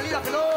[0.00, 0.49] Florida, Florida.